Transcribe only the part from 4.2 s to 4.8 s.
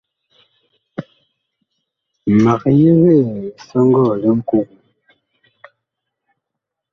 li Ŋkogo.